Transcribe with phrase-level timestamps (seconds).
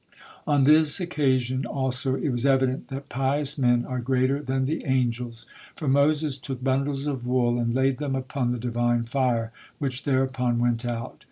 [0.47, 5.45] On this occasion also it was evident that pious men are greater than the angels,
[5.75, 10.57] for Moses took bundles of wool and laid them upon the Divine fire, which thereupon
[10.57, 11.19] went out.